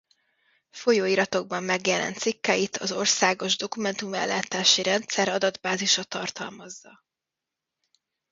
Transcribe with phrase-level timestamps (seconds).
[0.69, 7.03] Folyóiratokban megjelent cikkeit az Országos Dokumentum-ellátási Rendszer adatbázisa tartalmazza.